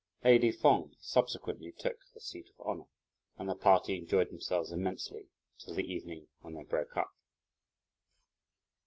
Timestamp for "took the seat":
1.73-2.49